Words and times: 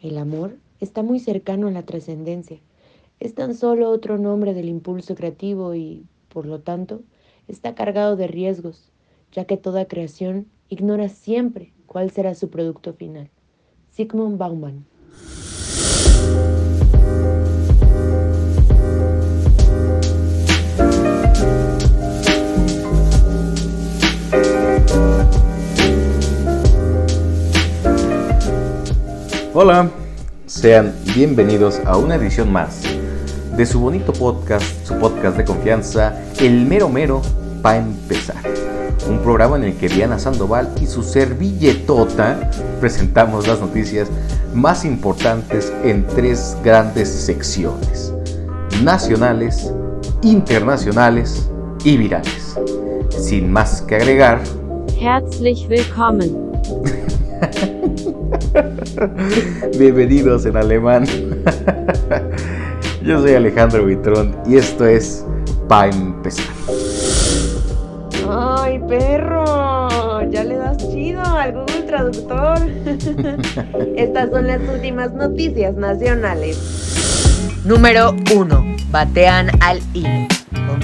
El 0.00 0.16
amor 0.16 0.56
está 0.78 1.02
muy 1.02 1.18
cercano 1.18 1.66
a 1.66 1.72
la 1.72 1.82
trascendencia. 1.82 2.60
Es 3.18 3.34
tan 3.34 3.54
solo 3.54 3.90
otro 3.90 4.16
nombre 4.16 4.54
del 4.54 4.68
impulso 4.68 5.16
creativo 5.16 5.74
y, 5.74 6.06
por 6.28 6.46
lo 6.46 6.60
tanto, 6.60 7.02
está 7.48 7.74
cargado 7.74 8.14
de 8.14 8.28
riesgos, 8.28 8.92
ya 9.32 9.44
que 9.44 9.56
toda 9.56 9.88
creación 9.88 10.46
ignora 10.68 11.08
siempre 11.08 11.72
cuál 11.86 12.12
será 12.12 12.36
su 12.36 12.48
producto 12.48 12.92
final. 12.92 13.28
Sigmund 13.90 14.38
Bauman. 14.38 14.86
Hola, 29.60 29.90
sean 30.46 30.94
bienvenidos 31.16 31.80
a 31.84 31.96
una 31.96 32.14
edición 32.14 32.52
más 32.52 32.84
de 33.56 33.66
su 33.66 33.80
bonito 33.80 34.12
podcast, 34.12 34.86
su 34.86 34.96
podcast 35.00 35.36
de 35.36 35.44
confianza, 35.44 36.14
El 36.38 36.64
Mero 36.64 36.88
Mero 36.88 37.22
para 37.60 37.78
empezar. 37.78 38.36
Un 39.10 39.18
programa 39.18 39.56
en 39.56 39.64
el 39.64 39.76
que 39.76 39.88
Diana 39.88 40.20
Sandoval 40.20 40.72
y 40.80 40.86
su 40.86 41.02
servilletota 41.02 42.48
presentamos 42.78 43.48
las 43.48 43.58
noticias 43.58 44.08
más 44.54 44.84
importantes 44.84 45.72
en 45.82 46.06
tres 46.06 46.56
grandes 46.62 47.08
secciones, 47.08 48.14
nacionales, 48.84 49.72
internacionales 50.22 51.50
y 51.82 51.96
virales. 51.96 52.56
Sin 53.10 53.50
más 53.50 53.82
que 53.82 53.96
agregar, 53.96 54.40
Herzlich 55.00 55.66
willkommen. 55.68 56.48
Bienvenidos 59.78 60.46
en 60.46 60.56
alemán. 60.56 61.04
Yo 63.02 63.20
soy 63.20 63.34
Alejandro 63.34 63.84
Vitrón 63.84 64.36
y 64.46 64.56
esto 64.56 64.86
es 64.86 65.24
Pa' 65.68 65.88
empezar. 65.88 66.46
¡Ay, 68.28 68.78
perro! 68.88 70.22
Ya 70.30 70.44
le 70.44 70.56
das 70.56 70.78
chido 70.78 71.22
al 71.22 71.52
Google 71.52 71.82
Traductor. 71.82 72.58
Estas 73.96 74.30
son 74.30 74.46
las 74.46 74.60
últimas 74.62 75.12
noticias 75.12 75.74
nacionales. 75.74 76.58
Número 77.64 78.14
1. 78.34 78.76
Batean 78.90 79.50
al 79.60 79.80
INE. 79.92 80.28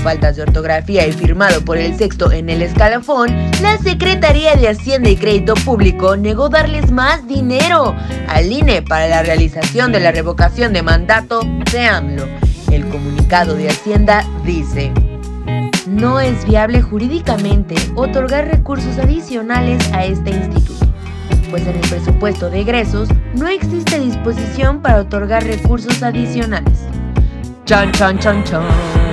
Faltas 0.05 0.37
de 0.37 0.43
ortografía 0.43 1.07
y 1.07 1.13
firmado 1.13 1.65
por 1.65 1.79
el 1.79 1.97
sexto 1.97 2.31
en 2.31 2.51
el 2.51 2.61
escalafón, 2.61 3.35
la 3.63 3.79
Secretaría 3.79 4.55
de 4.55 4.69
Hacienda 4.69 5.09
y 5.09 5.17
Crédito 5.17 5.55
Público 5.55 6.15
negó 6.19 6.51
darles 6.51 6.91
más 6.91 7.27
dinero 7.27 7.97
al 8.29 8.53
INE 8.53 8.83
para 8.83 9.09
la 9.09 9.23
realización 9.23 9.93
de 9.93 10.01
la 10.01 10.13
revocación 10.13 10.75
de 10.75 10.83
mandato 10.83 11.41
de 11.73 11.87
AMLO. 11.87 12.27
El 12.71 12.87
comunicado 12.91 13.55
de 13.55 13.71
Hacienda 13.71 14.27
dice, 14.45 14.93
no 15.87 16.21
es 16.21 16.45
viable 16.45 16.83
jurídicamente 16.83 17.75
otorgar 17.97 18.49
recursos 18.49 18.99
adicionales 18.99 19.91
a 19.95 20.05
este 20.05 20.33
instituto, 20.33 20.87
pues 21.49 21.67
en 21.67 21.77
el 21.77 21.89
presupuesto 21.89 22.51
de 22.51 22.61
egresos 22.61 23.09
no 23.35 23.49
existe 23.49 23.99
disposición 24.01 24.83
para 24.83 25.01
otorgar 25.01 25.45
recursos 25.45 26.03
adicionales. 26.03 26.81
Chan, 27.65 27.91
chan, 27.93 28.19
chan, 28.19 28.45
chan. 28.45 29.04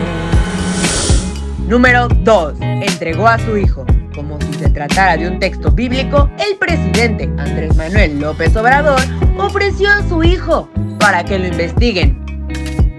Número 1.72 2.10
2. 2.10 2.56
Entregó 2.60 3.30
a 3.30 3.40
su 3.40 3.56
hijo. 3.56 3.86
Como 4.14 4.38
si 4.42 4.54
se 4.56 4.70
tratara 4.72 5.16
de 5.16 5.30
un 5.30 5.40
texto 5.40 5.72
bíblico, 5.72 6.30
el 6.38 6.58
presidente 6.58 7.30
Andrés 7.38 7.78
Manuel 7.78 8.20
López 8.20 8.54
Obrador 8.58 9.00
ofreció 9.38 9.90
a 9.90 10.06
su 10.10 10.22
hijo 10.22 10.70
para 11.00 11.24
que 11.24 11.40
lo 11.40 11.48
investiguen. 11.48 12.26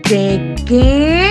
¿De 0.09 0.55
qué? 0.67 1.28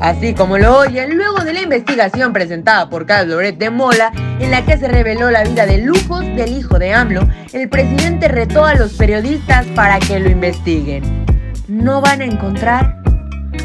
Así 0.00 0.32
como 0.32 0.56
lo 0.56 0.78
oyen, 0.78 1.18
luego 1.18 1.44
de 1.44 1.52
la 1.52 1.60
investigación 1.60 2.32
presentada 2.32 2.88
por 2.88 3.04
Carlos 3.04 3.34
Loret 3.34 3.58
de 3.58 3.68
Mola, 3.68 4.10
en 4.40 4.50
la 4.50 4.64
que 4.64 4.78
se 4.78 4.88
reveló 4.88 5.30
la 5.30 5.44
vida 5.44 5.66
de 5.66 5.82
lujos 5.82 6.24
del 6.34 6.56
hijo 6.56 6.78
de 6.78 6.94
AMLO, 6.94 7.28
el 7.52 7.68
presidente 7.68 8.26
retó 8.26 8.64
a 8.64 8.74
los 8.74 8.94
periodistas 8.94 9.66
para 9.74 9.98
que 9.98 10.18
lo 10.18 10.30
investiguen. 10.30 11.26
No 11.68 12.00
van 12.00 12.22
a 12.22 12.24
encontrar 12.24 13.02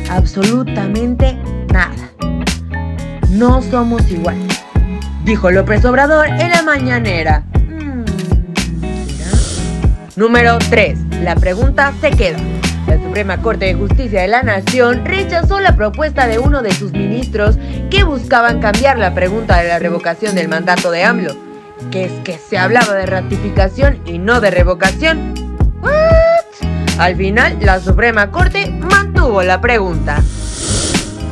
absolutamente 0.10 1.38
nada. 1.72 2.12
No 3.44 3.62
somos 3.62 4.09
iguales, 4.09 4.64
dijo 5.26 5.52
López 5.52 5.84
Obrador 5.84 6.28
en 6.28 6.50
la 6.50 6.62
mañanera. 6.62 7.44
Mm, 7.68 8.06
Número 10.16 10.58
3. 10.70 10.98
La 11.24 11.36
pregunta 11.36 11.92
se 12.00 12.12
queda. 12.12 12.38
La 12.88 12.96
Suprema 13.04 13.42
Corte 13.42 13.66
de 13.66 13.74
Justicia 13.74 14.22
de 14.22 14.30
la 14.30 14.44
Nación 14.44 15.04
rechazó 15.04 15.59
la 15.59 15.76
propuesta 15.76 16.26
de 16.26 16.40
uno 16.40 16.62
de 16.62 16.72
sus 16.72 16.94
ministros 16.94 17.58
que 17.92 18.06
buscaban 18.06 18.62
cambiar 18.62 18.98
la 18.98 19.14
pregunta 19.14 19.58
de 19.58 19.68
la 19.68 19.78
revocación 19.78 20.36
del 20.36 20.48
mandato 20.48 20.90
de 20.90 21.04
AMLO, 21.04 21.36
que 21.92 22.06
es 22.06 22.14
que 22.24 22.38
se 22.38 22.58
hablaba 22.58 22.94
de 22.94 23.08
ratificación 23.08 24.00
y 24.06 24.20
no 24.20 24.40
de 24.40 24.52
revocación. 24.52 25.34
¿What? 25.81 25.92
Al 26.98 27.18
final, 27.18 27.58
la 27.60 27.81
Suprema 27.81 28.31
Corte 28.31 28.70
mantuvo 28.70 29.44
la 29.44 29.60
pregunta. 29.60 30.24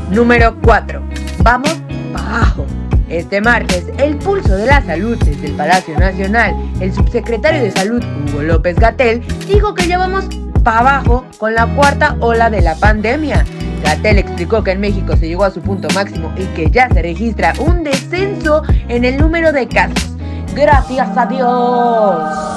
Número 0.10 0.58
4. 0.62 1.02
Vamos 1.44 1.81
abajo. 2.20 2.66
Este 3.10 3.42
martes, 3.42 3.86
el 3.98 4.16
pulso 4.18 4.56
de 4.56 4.68
la 4.68 4.82
salud 4.82 5.18
desde 5.26 5.48
el 5.48 5.54
Palacio 5.54 6.00
Nacional, 6.00 6.56
el 6.80 6.94
subsecretario 6.94 7.62
de 7.62 7.72
Salud, 7.72 8.02
Hugo 8.30 8.42
López 8.44 8.78
Gatel, 8.78 9.22
dijo 9.48 9.74
que 9.74 9.88
ya 9.88 9.98
vamos 9.98 10.26
para 10.64 10.80
abajo 10.80 11.26
con 11.38 11.54
la 11.54 11.68
cuarta 11.68 12.16
ola 12.22 12.50
de 12.50 12.62
la 12.62 12.76
pandemia. 12.76 13.44
Gatel 13.84 14.20
explicó 14.20 14.64
que 14.64 14.72
en 14.72 14.80
México 14.80 15.18
se 15.18 15.28
llegó 15.28 15.44
a 15.44 15.52
su 15.52 15.62
punto 15.62 15.90
máximo 15.94 16.32
y 16.38 16.46
que 16.56 16.72
ya 16.72 16.88
se 16.90 17.02
registra 17.02 17.54
un 17.60 17.84
descenso 17.84 18.62
en 18.88 19.04
el 19.04 19.18
número 19.18 19.52
de 19.52 19.68
casos. 19.68 20.16
Gracias 20.56 21.10
a 21.18 21.26
Dios. 21.26 22.52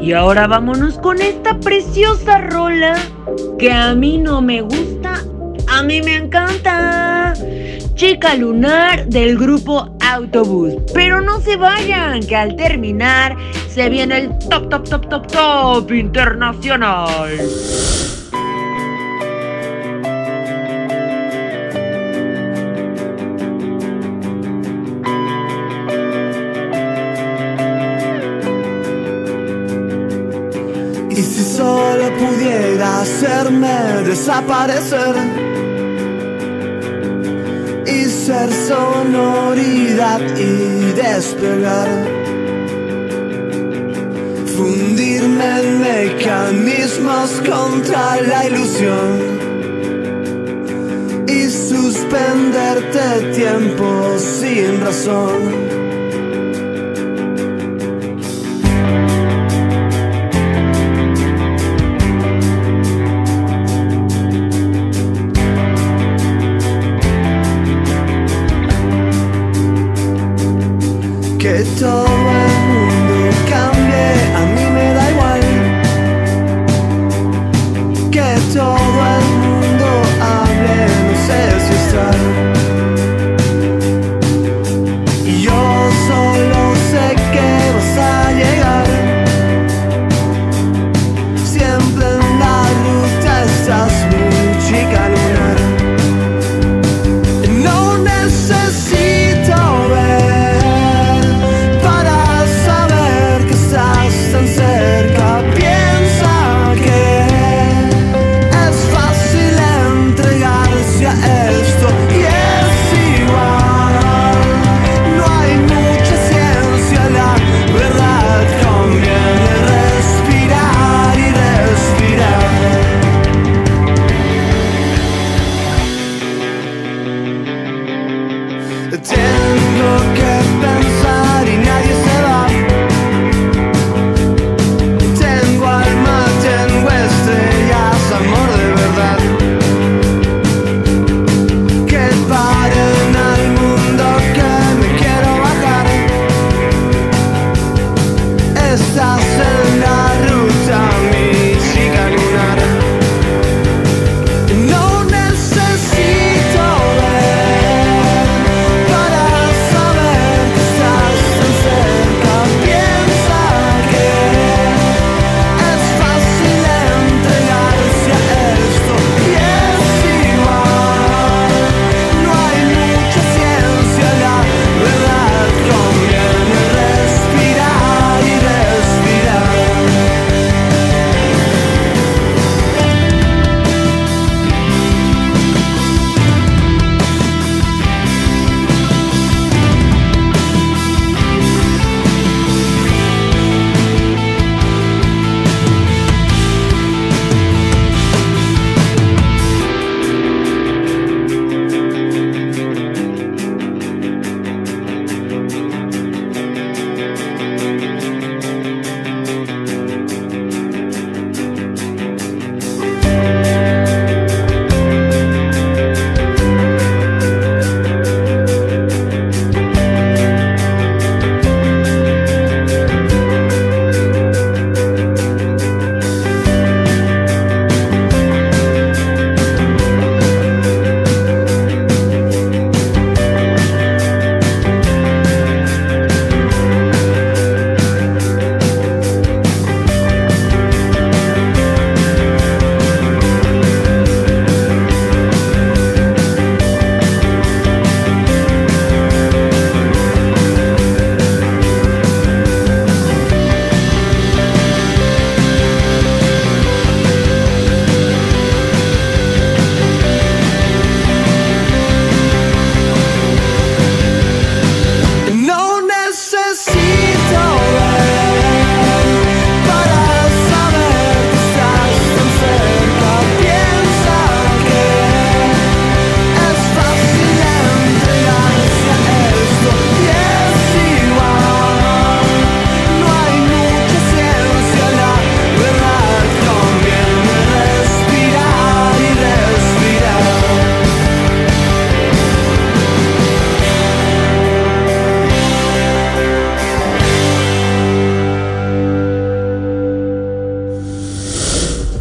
Y 0.00 0.12
ahora 0.12 0.46
vámonos 0.46 0.98
con 0.98 1.20
esta 1.20 1.58
preciosa 1.60 2.38
rola 2.38 2.94
que 3.58 3.72
a 3.72 3.94
mí 3.94 4.18
no 4.18 4.40
me 4.40 4.62
gusta, 4.62 5.22
a 5.66 5.82
mí 5.82 6.00
me 6.00 6.16
encanta. 6.16 7.34
Chica 7.98 8.36
Lunar 8.36 9.06
del 9.08 9.36
grupo 9.36 9.90
Autobús. 10.00 10.74
Pero 10.94 11.20
no 11.20 11.40
se 11.40 11.56
vayan, 11.56 12.20
que 12.20 12.36
al 12.36 12.54
terminar 12.54 13.36
se 13.68 13.88
viene 13.88 14.18
el 14.18 14.38
top, 14.48 14.68
top, 14.68 14.88
top, 14.88 15.08
top, 15.08 15.26
top 15.26 15.90
internacional. 15.90 17.28
Y 31.10 31.16
si 31.16 31.56
solo 31.56 32.12
pudiera 32.16 33.00
hacerme 33.00 34.04
desaparecer 34.04 35.16
ser 38.04 38.50
sonoridad 38.52 40.20
y 40.36 40.92
despegar, 40.92 41.88
fundirme 44.56 45.60
en 45.60 45.80
mecanismos 45.80 47.42
contra 47.48 48.20
la 48.22 48.46
ilusión 48.46 49.38
y 51.26 51.50
suspenderte 51.50 53.32
tiempo 53.34 54.16
sin 54.18 54.80
razón. 54.80 55.67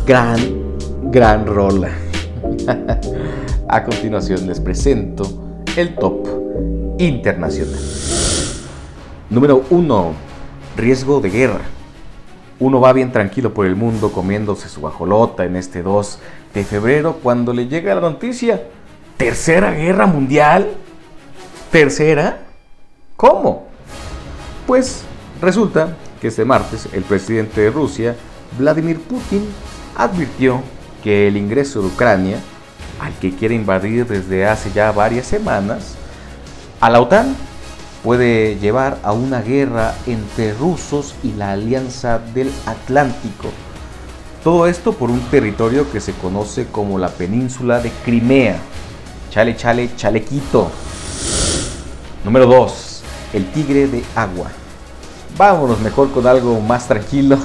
Gran, 0.08 0.40
gran 1.12 1.46
rola. 1.46 1.90
A 3.68 3.84
continuación 3.84 4.48
les 4.48 4.62
presento 4.62 5.26
el 5.76 5.96
top 5.96 6.26
internacional. 6.98 7.78
Número 9.30 9.66
1. 9.70 10.14
Riesgo 10.78 11.20
de 11.20 11.30
guerra. 11.30 11.60
Uno 12.60 12.80
va 12.80 12.94
bien 12.94 13.12
tranquilo 13.12 13.54
por 13.54 13.66
el 13.66 13.76
mundo 13.76 14.14
comiéndose 14.14 14.70
su 14.70 14.80
bajolota 14.80 15.44
en 15.44 15.58
este 15.58 15.84
2 15.84 16.20
de 16.54 16.64
febrero 16.64 17.20
cuando 17.22 17.52
le 17.52 17.68
llega 17.68 17.94
la 17.94 18.00
noticia. 18.00 18.64
¿Tercera 19.18 19.72
guerra 19.72 20.06
mundial? 20.06 20.70
¿Tercera? 21.70 22.46
¿Cómo? 23.18 23.66
Pues 24.66 25.04
resulta 25.42 25.98
que 26.22 26.30
este 26.30 26.46
martes 26.46 26.88
el 26.94 27.04
presidente 27.04 27.60
de 27.60 27.72
Rusia, 27.72 28.16
Vladimir 28.58 29.02
Putin, 29.02 29.46
advirtió 29.98 30.62
que 31.04 31.28
el 31.28 31.36
ingreso 31.36 31.82
de 31.82 31.88
Ucrania, 31.88 32.40
al 33.02 33.14
que 33.14 33.36
quiere 33.36 33.56
invadir 33.56 34.08
desde 34.08 34.48
hace 34.48 34.72
ya 34.72 34.92
varias 34.92 35.26
semanas, 35.26 35.96
a 36.80 36.90
la 36.90 37.02
OTAN 37.02 37.36
puede 38.04 38.58
llevar 38.60 39.00
a 39.04 39.12
una 39.12 39.42
guerra 39.42 39.96
entre 40.06 40.54
rusos 40.54 41.16
y 41.24 41.34
la 41.34 41.52
Alianza 41.52 42.20
del 42.20 42.52
Atlántico. 42.66 43.50
Todo 44.44 44.68
esto 44.68 44.94
por 44.94 45.10
un 45.10 45.20
territorio 45.32 45.92
que 45.92 46.00
se 46.00 46.14
conoce 46.14 46.68
como 46.68 47.00
la 47.00 47.10
península 47.10 47.80
de 47.80 47.90
Crimea. 48.06 48.58
Chale, 49.32 49.58
chale, 49.58 49.90
chalequito. 49.96 50.72
Número 52.24 52.46
2. 52.46 53.04
El 53.34 53.52
tigre 53.52 53.88
de 53.88 54.04
agua. 54.16 54.48
Vámonos 55.38 55.80
mejor 55.82 56.12
con 56.12 56.26
algo 56.28 56.62
más 56.62 56.88
tranquilo. 56.88 57.38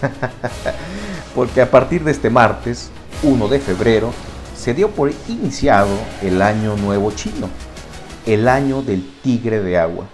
Porque 1.40 1.62
a 1.62 1.70
partir 1.70 2.04
de 2.04 2.10
este 2.10 2.28
martes, 2.28 2.90
1 3.22 3.48
de 3.48 3.60
febrero, 3.60 4.12
se 4.54 4.74
dio 4.74 4.90
por 4.90 5.10
iniciado 5.26 5.88
el 6.20 6.42
Año 6.42 6.76
Nuevo 6.76 7.12
Chino 7.12 7.48
el 8.26 8.46
año 8.46 8.82
del 8.82 9.10
tigre 9.22 9.62
de 9.62 9.78
agua, 9.78 10.04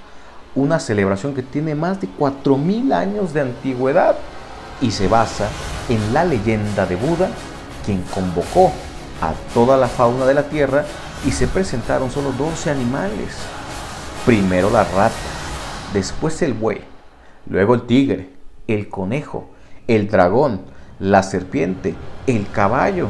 una 0.54 0.78
celebración 0.78 1.34
que 1.34 1.42
tiene 1.42 1.74
más 1.74 2.00
de 2.00 2.06
4.000 2.16 2.92
años 2.92 3.34
de 3.34 3.40
antigüedad 3.40 4.14
y 4.80 4.92
se 4.92 5.08
basa 5.08 5.48
en 5.88 6.14
la 6.14 6.24
leyenda 6.24 6.86
de 6.86 6.94
Buda, 6.94 7.28
quien 7.84 8.02
convocó 8.02 8.70
a 9.20 9.32
toda 9.52 9.76
la 9.76 9.88
fauna 9.88 10.26
de 10.26 10.34
la 10.34 10.44
tierra 10.44 10.84
y 11.26 11.32
se 11.32 11.48
presentaron 11.48 12.08
solo 12.12 12.30
12 12.38 12.70
animales. 12.70 13.34
Primero 14.24 14.70
la 14.70 14.84
rata, 14.84 15.16
después 15.92 16.40
el 16.42 16.54
buey, 16.54 16.82
luego 17.50 17.74
el 17.74 17.82
tigre, 17.82 18.30
el 18.68 18.88
conejo, 18.88 19.50
el 19.88 20.08
dragón, 20.08 20.75
la 20.98 21.22
serpiente, 21.22 21.94
el 22.26 22.50
caballo, 22.50 23.08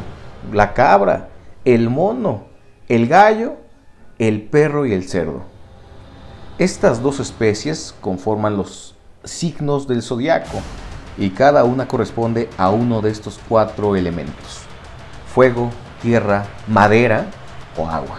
la 0.53 0.75
cabra, 0.75 1.29
el 1.65 1.91
mono, 1.91 2.47
el 2.89 3.09
gallo 3.09 3.57
el 4.19 4.43
perro 4.43 4.87
y 4.87 4.93
el 4.93 5.09
cerdo. 5.09 5.43
Estas 6.59 7.03
dos 7.03 7.21
especies 7.21 7.95
conforman 8.01 8.57
los 8.57 8.95
signos 9.25 9.87
del 9.87 10.03
zodiaco 10.03 10.61
y 11.19 11.31
cada 11.31 11.65
una 11.65 11.87
corresponde 11.89 12.49
a 12.57 12.71
uno 12.71 13.03
de 13.03 13.11
estos 13.11 13.39
cuatro 13.49 13.95
elementos: 13.95 14.61
fuego, 15.33 15.71
tierra, 16.01 16.47
madera 16.67 17.27
o 17.77 17.87
agua. 17.89 18.19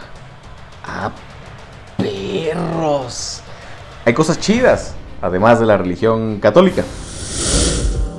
¡Ah, 0.86 1.12
perros! 1.98 3.42
Hay 4.06 4.14
cosas 4.14 4.40
chidas, 4.40 4.94
además 5.22 5.60
de 5.60 5.66
la 5.66 5.78
religión 5.78 6.40
católica. 6.40 6.84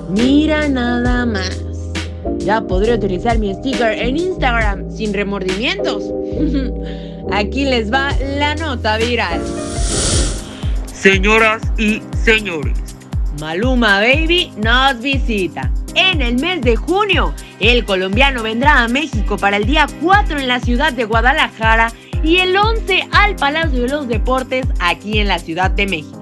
Mira 0.09 0.69
nada 0.69 1.27
más. 1.27 1.61
Ya 2.39 2.61
podré 2.63 2.95
utilizar 2.95 3.39
mi 3.39 3.55
sticker 3.55 3.93
en 3.93 4.17
Instagram 4.17 4.91
sin 4.91 5.13
remordimientos. 5.13 6.03
Aquí 7.33 7.65
les 7.65 7.93
va 7.93 8.11
la 8.39 8.55
nota 8.55 8.97
viral. 8.97 9.41
Señoras 10.87 11.63
y 11.79 12.03
señores, 12.25 12.79
Maluma 13.41 14.01
Baby 14.01 14.51
nos 14.57 15.01
visita. 15.01 15.71
En 15.95 16.23
el 16.23 16.37
mes 16.37 16.63
de 16.63 16.77
junio, 16.77 17.35
el 17.61 17.85
colombiano 17.85 18.43
vendrá 18.43 18.83
a 18.83 18.89
México 18.89 19.37
para 19.37 19.59
el 19.59 19.67
día 19.67 19.87
4 20.03 20.39
en 20.39 20.49
la 20.49 20.61
ciudad 20.61 20.93
de 20.93 21.05
Guadalajara 21.05 21.93
y 22.23 22.39
el 22.39 22.57
11 22.57 23.09
al 23.13 23.37
Palacio 23.37 23.83
de 23.83 23.89
los 23.89 24.09
Deportes 24.09 24.67
aquí 24.81 25.19
en 25.19 25.29
la 25.29 25.39
Ciudad 25.39 25.71
de 25.71 25.87
México. 25.87 26.18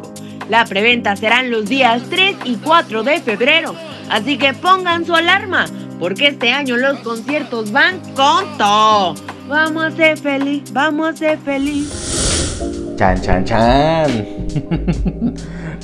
La 0.49 0.65
preventa 0.65 1.17
serán 1.17 1.51
los 1.51 1.67
días 1.67 2.03
3 2.09 2.37
y 2.45 2.57
4 2.57 3.03
de 3.03 3.21
febrero, 3.21 3.75
así 4.09 4.39
que 4.39 4.55
pongan 4.55 5.05
su 5.05 5.15
alarma, 5.15 5.67
porque 5.99 6.29
este 6.29 6.53
año 6.53 6.77
los 6.77 7.01
conciertos 7.01 7.73
van 7.73 7.99
con 8.15 8.57
todo. 8.57 9.15
Vamos 9.49 9.85
a 9.85 9.91
ser 9.91 10.19
feliz, 10.19 10.73
vamos 10.73 11.09
a 11.09 11.17
ser 11.17 11.39
feliz. 11.39 12.57
Chan, 12.97 13.21
chan, 13.21 13.45
chan. 13.45 14.27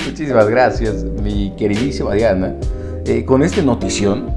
Muchísimas 0.07 0.49
gracias, 0.49 1.05
mi 1.05 1.53
queridísima 1.57 2.15
Diana. 2.15 2.55
Eh, 3.05 3.25
con 3.25 3.43
esta 3.43 3.63
notición 3.63 4.33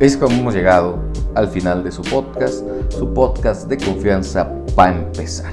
es 0.00 0.16
como 0.16 0.36
hemos 0.36 0.54
llegado 0.54 0.98
al 1.36 1.46
final 1.48 1.84
de 1.84 1.92
su 1.92 2.02
podcast, 2.02 2.64
su 2.90 3.14
podcast 3.14 3.68
de 3.68 3.76
confianza 3.76 4.50
para 4.74 4.96
empezar. 4.96 5.52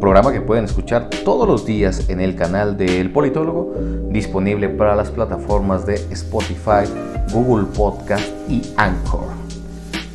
Programa 0.00 0.32
que 0.32 0.40
pueden 0.40 0.64
escuchar 0.64 1.10
todos 1.24 1.48
los 1.48 1.66
días 1.66 2.08
en 2.08 2.20
el 2.20 2.36
canal 2.36 2.76
del 2.76 3.10
Politólogo, 3.10 3.74
disponible 4.10 4.68
para 4.68 4.94
las 4.94 5.10
plataformas 5.10 5.86
de 5.86 5.94
Spotify, 6.10 6.90
Google 7.32 7.66
Podcast 7.76 8.28
y 8.48 8.62
Anchor. 8.76 9.26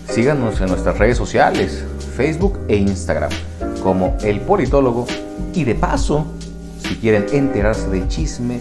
Síganos 0.09 0.61
en 0.61 0.67
nuestras 0.67 0.97
redes 0.97 1.17
sociales, 1.17 1.83
Facebook 2.15 2.59
e 2.67 2.77
Instagram 2.77 3.31
como 3.83 4.15
El 4.23 4.39
Politólogo 4.39 5.05
y 5.53 5.65
de 5.65 5.75
paso, 5.75 6.25
si 6.79 6.95
quieren 6.95 7.25
enterarse 7.33 7.89
del 7.89 8.07
chisme 8.07 8.57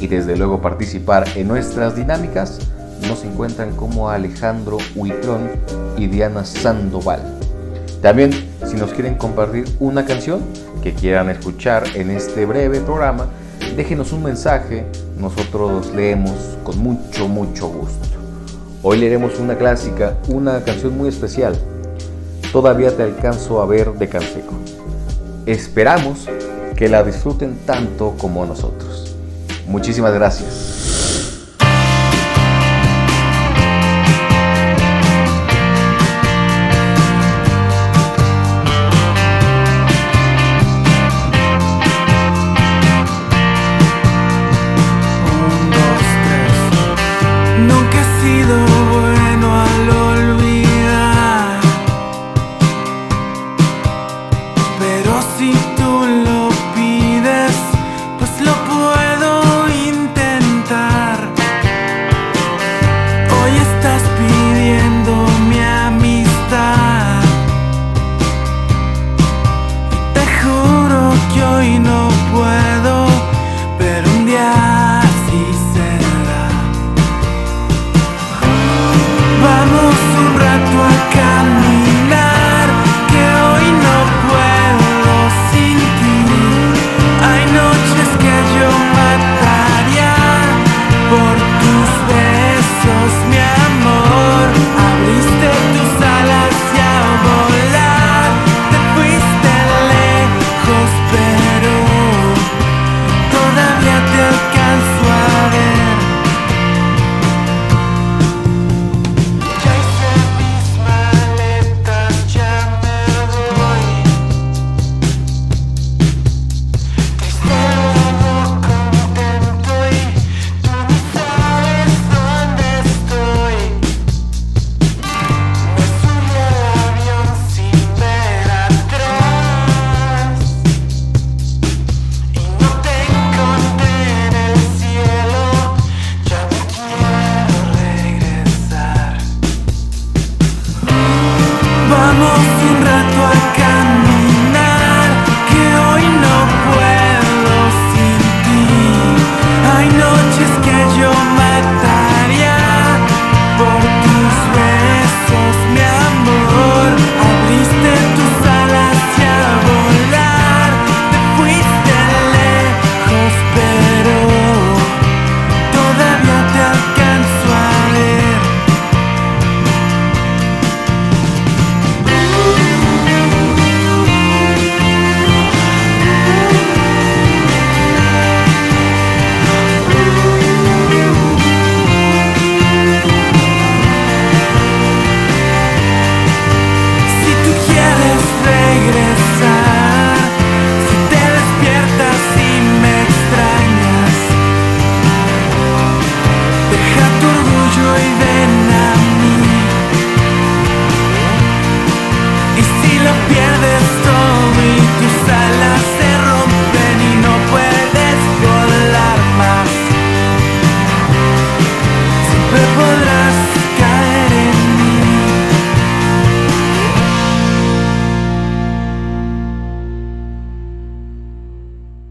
y 0.00 0.06
desde 0.06 0.36
luego 0.36 0.62
participar 0.62 1.26
en 1.36 1.46
nuestras 1.46 1.94
dinámicas, 1.94 2.58
nos 3.06 3.22
encuentran 3.24 3.76
como 3.76 4.08
Alejandro 4.08 4.78
Huitrón 4.94 5.50
y 5.98 6.06
Diana 6.06 6.44
Sandoval. 6.44 7.20
También, 8.00 8.30
si 8.72 8.78
nos 8.78 8.94
quieren 8.94 9.16
compartir 9.16 9.66
una 9.80 10.06
canción 10.06 10.40
que 10.82 10.94
quieran 10.94 11.28
escuchar 11.28 11.84
en 11.94 12.10
este 12.10 12.46
breve 12.46 12.80
programa, 12.80 13.26
déjenos 13.76 14.12
un 14.12 14.22
mensaje, 14.22 14.86
nosotros 15.18 15.92
leemos 15.94 16.32
con 16.64 16.78
mucho, 16.78 17.28
mucho 17.28 17.68
gusto. 17.68 18.08
Hoy 18.82 18.96
leeremos 18.96 19.38
una 19.38 19.58
clásica, 19.58 20.16
una 20.28 20.64
canción 20.64 20.96
muy 20.96 21.10
especial, 21.10 21.54
todavía 22.50 22.96
te 22.96 23.02
alcanzo 23.02 23.60
a 23.60 23.66
ver 23.66 23.92
de 23.92 24.08
Canseco. 24.08 24.54
Esperamos 25.44 26.26
que 26.74 26.88
la 26.88 27.02
disfruten 27.02 27.58
tanto 27.66 28.14
como 28.16 28.46
nosotros. 28.46 29.14
Muchísimas 29.66 30.14
gracias. 30.14 30.71